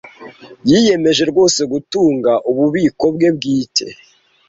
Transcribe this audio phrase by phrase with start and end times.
[0.69, 3.85] Yiyemeje rwose gutunga ububiko bwe bwite.